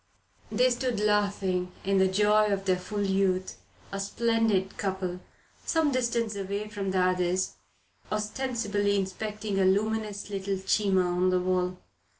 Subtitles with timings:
[0.51, 3.59] They stood laughing in the joy of their full youth,
[3.91, 5.19] a splendid couple,
[5.63, 7.57] some distance away from the others,
[8.11, 11.77] ostensibly inspecting a luminous little Cima on the wall.